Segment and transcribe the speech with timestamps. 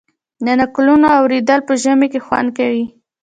[0.45, 2.85] د نکلونو اوریدل په ژمي کې خوند کوي.